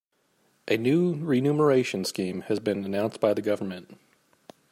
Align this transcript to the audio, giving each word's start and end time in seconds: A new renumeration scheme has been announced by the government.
A 0.67 0.77
new 0.77 1.13
renumeration 1.13 2.05
scheme 2.07 2.41
has 2.47 2.59
been 2.59 2.83
announced 2.85 3.19
by 3.19 3.35
the 3.35 3.41
government. 3.43 3.99